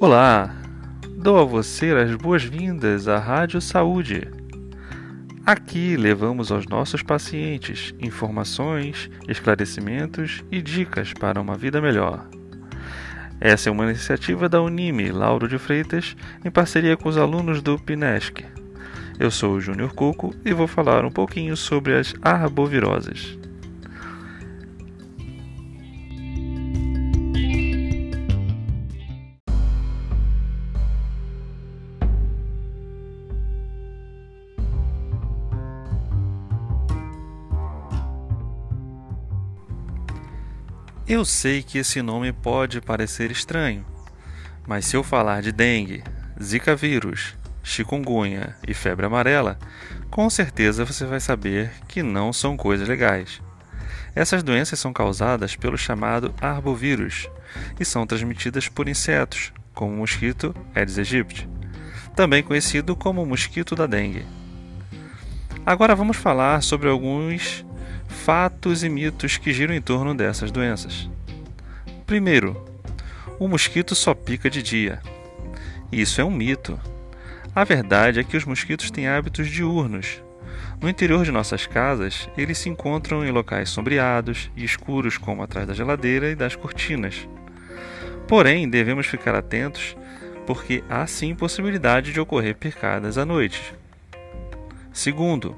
Olá, 0.00 0.54
dou 1.16 1.40
a 1.40 1.44
você 1.44 1.86
as 1.90 2.14
boas-vindas 2.14 3.08
à 3.08 3.18
Rádio 3.18 3.60
Saúde. 3.60 4.28
Aqui 5.44 5.96
levamos 5.96 6.52
aos 6.52 6.66
nossos 6.66 7.02
pacientes 7.02 7.92
informações, 7.98 9.10
esclarecimentos 9.26 10.44
e 10.52 10.62
dicas 10.62 11.12
para 11.12 11.40
uma 11.40 11.56
vida 11.56 11.80
melhor. 11.80 12.28
Essa 13.40 13.70
é 13.70 13.72
uma 13.72 13.86
iniciativa 13.86 14.48
da 14.48 14.62
Unime 14.62 15.10
Lauro 15.10 15.48
de 15.48 15.58
Freitas 15.58 16.16
em 16.44 16.50
parceria 16.50 16.96
com 16.96 17.08
os 17.08 17.18
alunos 17.18 17.60
do 17.60 17.76
PINESC. 17.76 18.44
Eu 19.18 19.32
sou 19.32 19.54
o 19.54 19.60
Júnior 19.60 19.94
Cuco 19.94 20.32
e 20.44 20.52
vou 20.52 20.68
falar 20.68 21.04
um 21.04 21.10
pouquinho 21.10 21.56
sobre 21.56 21.96
as 21.96 22.14
arboviroses. 22.22 23.37
Eu 41.08 41.24
sei 41.24 41.62
que 41.62 41.78
esse 41.78 42.02
nome 42.02 42.34
pode 42.34 42.82
parecer 42.82 43.30
estranho, 43.30 43.82
mas 44.66 44.84
se 44.84 44.94
eu 44.94 45.02
falar 45.02 45.40
de 45.40 45.50
dengue, 45.50 46.04
zika 46.40 46.76
vírus, 46.76 47.34
chikungunya 47.62 48.54
e 48.68 48.74
febre 48.74 49.06
amarela, 49.06 49.58
com 50.10 50.28
certeza 50.28 50.84
você 50.84 51.06
vai 51.06 51.18
saber 51.18 51.72
que 51.88 52.02
não 52.02 52.30
são 52.30 52.58
coisas 52.58 52.86
legais. 52.86 53.40
Essas 54.14 54.42
doenças 54.42 54.78
são 54.78 54.92
causadas 54.92 55.56
pelo 55.56 55.78
chamado 55.78 56.34
arbovírus 56.42 57.26
e 57.80 57.86
são 57.86 58.06
transmitidas 58.06 58.68
por 58.68 58.86
insetos, 58.86 59.50
como 59.72 59.94
o 59.94 59.96
mosquito 59.96 60.54
Aedes 60.74 60.98
aegypti, 60.98 61.48
também 62.14 62.42
conhecido 62.42 62.94
como 62.94 63.24
mosquito 63.24 63.74
da 63.74 63.86
dengue. 63.86 64.26
Agora 65.64 65.96
vamos 65.96 66.18
falar 66.18 66.62
sobre 66.62 66.86
alguns 66.86 67.64
fatos 68.06 68.82
e 68.82 68.88
mitos 68.88 69.36
que 69.36 69.52
giram 69.52 69.74
em 69.74 69.80
torno 69.80 70.14
dessas 70.14 70.50
doenças. 70.50 71.08
Primeiro, 72.06 72.64
o 73.38 73.46
mosquito 73.46 73.94
só 73.94 74.14
pica 74.14 74.48
de 74.50 74.62
dia. 74.62 75.00
Isso 75.92 76.20
é 76.20 76.24
um 76.24 76.30
mito. 76.30 76.78
A 77.54 77.64
verdade 77.64 78.20
é 78.20 78.24
que 78.24 78.36
os 78.36 78.44
mosquitos 78.44 78.90
têm 78.90 79.08
hábitos 79.08 79.48
diurnos. 79.48 80.22
No 80.80 80.88
interior 80.88 81.24
de 81.24 81.32
nossas 81.32 81.66
casas, 81.66 82.28
eles 82.36 82.58
se 82.58 82.68
encontram 82.68 83.24
em 83.24 83.30
locais 83.30 83.68
sombreados 83.68 84.50
e 84.56 84.64
escuros, 84.64 85.18
como 85.18 85.42
atrás 85.42 85.66
da 85.66 85.74
geladeira 85.74 86.30
e 86.30 86.34
das 86.36 86.54
cortinas. 86.54 87.28
Porém, 88.28 88.68
devemos 88.68 89.06
ficar 89.06 89.34
atentos 89.34 89.96
porque 90.46 90.82
há 90.88 91.06
sim 91.06 91.34
possibilidade 91.34 92.12
de 92.12 92.20
ocorrer 92.20 92.56
picadas 92.56 93.18
à 93.18 93.26
noite. 93.26 93.74
Segundo, 94.92 95.54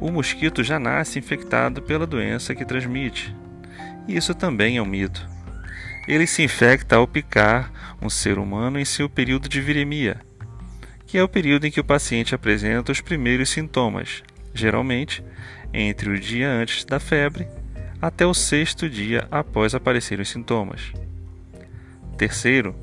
o 0.00 0.10
mosquito 0.10 0.62
já 0.62 0.78
nasce 0.78 1.18
infectado 1.18 1.82
pela 1.82 2.06
doença 2.06 2.54
que 2.54 2.64
transmite. 2.64 3.34
Isso 4.06 4.34
também 4.34 4.76
é 4.76 4.82
um 4.82 4.86
mito. 4.86 5.26
Ele 6.06 6.26
se 6.26 6.42
infecta 6.42 6.96
ao 6.96 7.06
picar 7.06 7.72
um 8.02 8.10
ser 8.10 8.38
humano 8.38 8.78
em 8.78 8.84
seu 8.84 9.08
período 9.08 9.48
de 9.48 9.60
viremia, 9.60 10.20
que 11.06 11.16
é 11.16 11.22
o 11.22 11.28
período 11.28 11.66
em 11.66 11.70
que 11.70 11.80
o 11.80 11.84
paciente 11.84 12.34
apresenta 12.34 12.92
os 12.92 13.00
primeiros 13.00 13.48
sintomas, 13.48 14.22
geralmente 14.52 15.24
entre 15.72 16.10
o 16.10 16.18
dia 16.18 16.50
antes 16.50 16.84
da 16.84 17.00
febre 17.00 17.46
até 18.00 18.26
o 18.26 18.34
sexto 18.34 18.88
dia 18.88 19.26
após 19.30 19.74
aparecerem 19.74 20.22
os 20.22 20.28
sintomas. 20.28 20.92
Terceiro, 22.18 22.76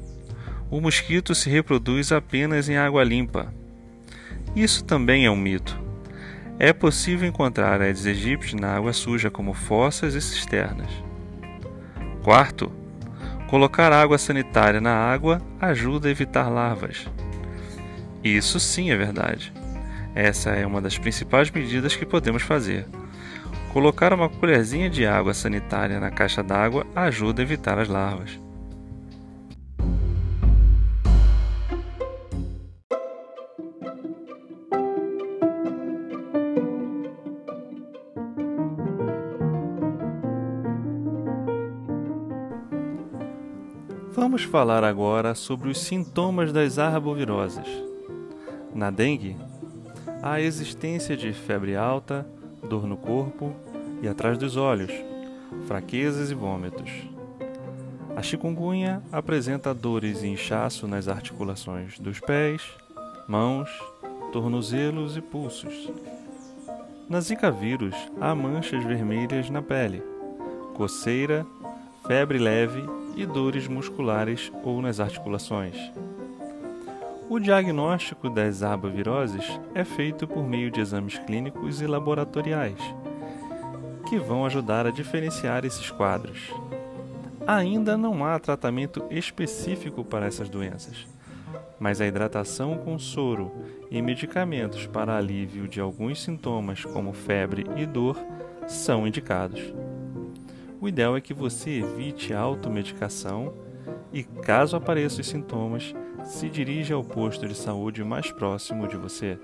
o 0.69 0.81
mosquito 0.81 1.35
se 1.35 1.49
reproduz 1.49 2.11
apenas 2.11 2.67
em 2.67 2.77
água 2.77 3.03
limpa. 3.03 3.53
Isso 4.55 4.83
também 4.83 5.25
é 5.25 5.29
um 5.31 5.35
mito. 5.35 5.79
É 6.63 6.71
possível 6.71 7.27
encontrar 7.27 7.81
Aedes 7.81 8.05
aegypti 8.05 8.55
na 8.55 8.75
água 8.75 8.93
suja, 8.93 9.31
como 9.31 9.51
fossas 9.51 10.13
e 10.13 10.21
cisternas. 10.21 10.91
Quarto, 12.21 12.71
colocar 13.49 13.91
água 13.91 14.15
sanitária 14.19 14.79
na 14.79 14.93
água 14.93 15.41
ajuda 15.59 16.07
a 16.07 16.11
evitar 16.11 16.49
larvas. 16.49 17.07
Isso 18.23 18.59
sim 18.59 18.91
é 18.91 18.95
verdade. 18.95 19.51
Essa 20.13 20.51
é 20.51 20.63
uma 20.63 20.79
das 20.79 20.99
principais 20.99 21.49
medidas 21.49 21.95
que 21.95 22.05
podemos 22.05 22.43
fazer. 22.43 22.85
Colocar 23.73 24.13
uma 24.13 24.29
colherzinha 24.29 24.87
de 24.87 25.03
água 25.03 25.33
sanitária 25.33 25.99
na 25.99 26.11
caixa 26.11 26.43
d'água 26.43 26.85
ajuda 26.95 27.41
a 27.41 27.43
evitar 27.43 27.79
as 27.79 27.87
larvas. 27.87 28.39
Vamos 44.31 44.45
falar 44.45 44.81
agora 44.81 45.35
sobre 45.35 45.67
os 45.67 45.77
sintomas 45.81 46.53
das 46.53 46.79
arboviroses. 46.79 47.67
Na 48.73 48.89
dengue, 48.89 49.35
há 50.23 50.35
a 50.35 50.41
existência 50.41 51.17
de 51.17 51.33
febre 51.33 51.75
alta, 51.75 52.25
dor 52.63 52.87
no 52.87 52.95
corpo 52.95 53.53
e 54.01 54.07
atrás 54.07 54.37
dos 54.37 54.55
olhos, 54.55 54.89
fraquezas 55.67 56.31
e 56.31 56.33
vômitos. 56.33 56.89
A 58.15 58.21
chikungunya 58.23 59.03
apresenta 59.11 59.73
dores 59.73 60.23
e 60.23 60.27
inchaço 60.27 60.87
nas 60.87 61.09
articulações 61.09 61.99
dos 61.99 62.21
pés, 62.21 62.61
mãos, 63.27 63.69
tornozelos 64.31 65.17
e 65.17 65.21
pulsos. 65.21 65.91
Na 67.09 67.19
Zika 67.19 67.51
vírus, 67.51 67.95
há 68.21 68.33
manchas 68.33 68.81
vermelhas 68.85 69.49
na 69.49 69.61
pele, 69.61 70.01
coceira, 70.73 71.45
febre 72.05 72.39
leve 72.39 72.83
e 73.15 73.25
dores 73.25 73.67
musculares 73.67 74.51
ou 74.63 74.81
nas 74.81 74.99
articulações. 74.99 75.75
O 77.29 77.39
diagnóstico 77.39 78.29
das 78.29 78.61
arboviroses 78.63 79.45
é 79.73 79.85
feito 79.85 80.27
por 80.27 80.43
meio 80.43 80.69
de 80.69 80.81
exames 80.81 81.17
clínicos 81.19 81.81
e 81.81 81.87
laboratoriais, 81.87 82.79
que 84.09 84.19
vão 84.19 84.45
ajudar 84.45 84.85
a 84.85 84.91
diferenciar 84.91 85.63
esses 85.63 85.89
quadros. 85.89 86.51
Ainda 87.47 87.97
não 87.97 88.25
há 88.25 88.37
tratamento 88.37 89.05
específico 89.09 90.03
para 90.03 90.25
essas 90.25 90.49
doenças, 90.49 91.07
mas 91.79 92.01
a 92.01 92.05
hidratação 92.05 92.77
com 92.77 92.99
soro 92.99 93.51
e 93.89 94.01
medicamentos 94.01 94.85
para 94.85 95.17
alívio 95.17 95.67
de 95.67 95.79
alguns 95.79 96.21
sintomas, 96.21 96.83
como 96.83 97.13
febre 97.13 97.65
e 97.77 97.85
dor, 97.85 98.17
são 98.67 99.07
indicados. 99.07 99.73
O 100.81 100.87
ideal 100.87 101.15
é 101.15 101.21
que 101.21 101.31
você 101.31 101.69
evite 101.79 102.33
a 102.33 102.39
automedicação 102.39 103.53
e, 104.11 104.23
caso 104.23 104.75
apareçam 104.75 105.19
os 105.19 105.27
sintomas, 105.27 105.93
se 106.23 106.49
dirija 106.49 106.95
ao 106.95 107.03
posto 107.03 107.47
de 107.47 107.53
saúde 107.53 108.03
mais 108.03 108.31
próximo 108.31 108.87
de 108.87 108.97
você. 108.97 109.37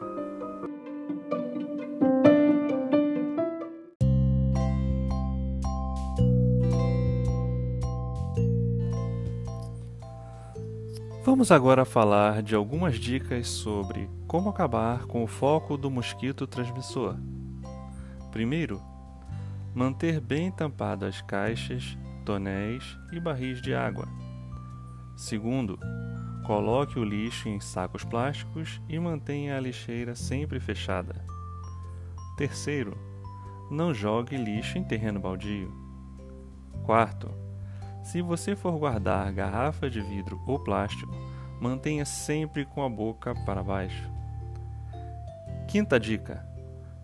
Vamos 11.23 11.51
agora 11.51 11.85
falar 11.85 12.41
de 12.41 12.55
algumas 12.55 12.95
dicas 12.95 13.47
sobre 13.47 14.09
como 14.25 14.49
acabar 14.49 15.05
com 15.05 15.23
o 15.23 15.27
foco 15.27 15.77
do 15.77 15.91
mosquito 15.91 16.47
transmissor. 16.47 17.15
Primeiro, 18.31 18.81
Manter 19.77 20.19
bem 20.19 20.49
tampado 20.49 21.05
as 21.05 21.21
caixas, 21.21 21.95
tonéis 22.25 22.97
e 23.11 23.19
barris 23.19 23.61
de 23.61 23.75
água. 23.75 24.07
Segundo, 25.15 25.77
coloque 26.47 26.97
o 26.97 27.03
lixo 27.03 27.47
em 27.47 27.59
sacos 27.59 28.03
plásticos 28.03 28.81
e 28.89 28.97
mantenha 28.97 29.55
a 29.55 29.59
lixeira 29.59 30.15
sempre 30.15 30.59
fechada. 30.59 31.23
Terceiro, 32.35 32.97
não 33.69 33.93
jogue 33.93 34.35
lixo 34.35 34.79
em 34.79 34.83
terreno 34.83 35.19
baldio. 35.19 35.71
Quarto, 36.83 37.29
se 38.01 38.19
você 38.19 38.55
for 38.55 38.79
guardar 38.79 39.31
garrafa 39.31 39.87
de 39.87 40.01
vidro 40.01 40.41
ou 40.47 40.57
plástico, 40.57 41.15
mantenha 41.61 42.03
sempre 42.03 42.65
com 42.65 42.83
a 42.83 42.89
boca 42.89 43.35
para 43.45 43.61
baixo. 43.61 44.09
Quinta 45.67 45.99
dica: 45.99 46.46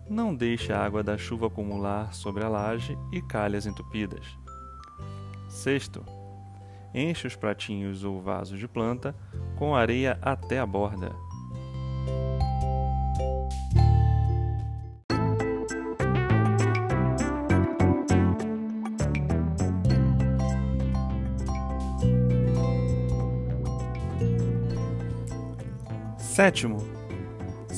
não 0.08 0.34
deixe 0.34 0.72
a 0.72 0.84
água 0.84 1.02
da 1.02 1.16
chuva 1.16 1.46
acumular 1.46 2.12
sobre 2.12 2.44
a 2.44 2.48
laje 2.48 2.98
e 3.12 3.22
calhas 3.22 3.66
entupidas. 3.66 4.26
Sexto, 5.48 6.04
enche 6.94 7.26
os 7.26 7.36
pratinhos 7.36 8.04
ou 8.04 8.20
vasos 8.20 8.58
de 8.58 8.68
planta 8.68 9.14
com 9.56 9.74
areia 9.74 10.18
até 10.22 10.58
a 10.58 10.66
borda. 10.66 11.12
Sétimo, 26.18 26.93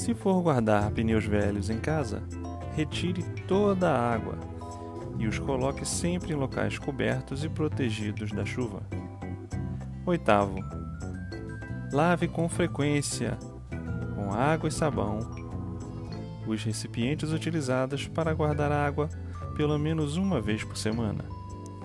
se 0.07 0.15
for 0.15 0.41
guardar 0.41 0.89
pneus 0.93 1.25
velhos 1.25 1.69
em 1.69 1.81
casa, 1.81 2.23
retire 2.77 3.25
toda 3.49 3.91
a 3.91 4.15
água 4.15 4.39
e 5.19 5.27
os 5.27 5.37
coloque 5.37 5.85
sempre 5.85 6.33
em 6.33 6.37
locais 6.37 6.79
cobertos 6.79 7.43
e 7.43 7.49
protegidos 7.49 8.31
da 8.31 8.45
chuva. 8.45 8.83
Oitavo, 10.07 10.61
lave 11.93 12.29
com 12.29 12.49
frequência, 12.49 13.37
com 14.15 14.33
água 14.33 14.69
e 14.69 14.73
sabão, 14.73 15.19
os 16.47 16.63
recipientes 16.63 17.33
utilizados 17.33 18.07
para 18.07 18.33
guardar 18.33 18.71
água 18.71 19.09
pelo 19.57 19.77
menos 19.77 20.17
uma 20.17 20.41
vez 20.41 20.63
por 20.63 20.77
semana, 20.77 21.25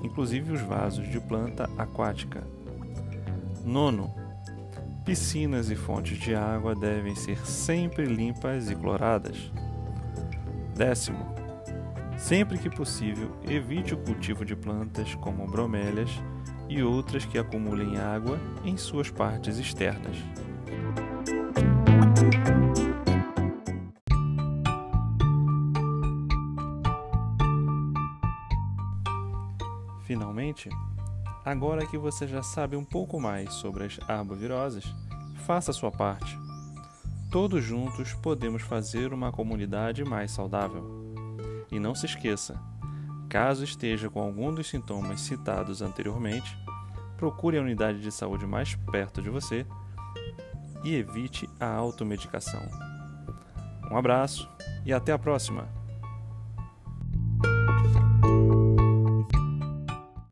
inclusive 0.04 0.52
os 0.52 0.62
vasos 0.62 1.10
de 1.10 1.20
planta 1.20 1.68
aquática. 1.76 2.44
Nono, 3.66 4.14
piscinas 5.06 5.71
e 5.71 5.75
fontes 5.75 6.18
de 6.18 6.36
água 6.36 6.75
devem 6.75 7.15
ser 7.15 7.38
sempre 7.45 8.06
limpas 8.06 8.69
e 8.69 8.75
cloradas. 8.75 9.51
Décimo, 10.75 11.36
sempre 12.18 12.57
que 12.57 12.69
possível, 12.69 13.36
evite 13.48 13.94
o 13.94 13.98
cultivo 13.98 14.45
de 14.45 14.56
plantas 14.56 15.15
como 15.15 15.48
bromélias 15.48 16.12
e 16.69 16.81
outras 16.83 17.25
que 17.25 17.38
acumulem 17.38 17.98
água 17.98 18.39
em 18.63 18.77
suas 18.77 19.09
partes 19.09 19.57
externas. 19.57 20.18
Finalmente, 30.06 30.69
agora 31.44 31.86
que 31.86 31.98
você 31.98 32.28
já 32.28 32.44
sabe 32.44 32.76
um 32.76 32.86
pouco 32.86 33.20
mais 33.20 33.54
sobre 33.54 33.86
as 33.86 34.00
arboviroses, 34.08 34.86
faça 35.46 35.74
sua 35.74 35.92
parte. 35.92 36.38
Todos 37.32 37.64
juntos 37.64 38.14
podemos 38.14 38.62
fazer 38.62 39.14
uma 39.14 39.32
comunidade 39.32 40.04
mais 40.04 40.32
saudável. 40.32 40.86
E 41.72 41.80
não 41.80 41.96
se 41.96 42.06
esqueça, 42.06 42.60
caso 43.30 43.64
esteja 43.64 44.10
com 44.10 44.22
algum 44.22 44.54
dos 44.54 44.68
sintomas 44.68 45.22
citados 45.22 45.82
anteriormente, 45.82 46.58
procure 47.18 47.58
a 47.58 47.62
unidade 47.62 48.02
de 48.02 48.12
saúde 48.12 48.46
mais 48.46 48.76
perto 48.92 49.22
de 49.22 49.30
você 49.30 49.66
e 50.84 50.96
evite 50.96 51.50
a 51.60 51.68
automedicação. 51.68 52.62
Um 53.90 53.98
abraço 53.98 54.50
e 54.86 54.92
até 54.92 55.14
a 55.14 55.20
próxima! 55.20 55.81